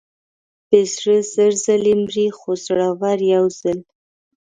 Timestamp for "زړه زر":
0.93-1.51